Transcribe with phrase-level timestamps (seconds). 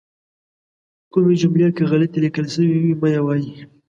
[1.11, 3.51] کومې جملې که غلطې لیکل شوي وي مه یې وایئ.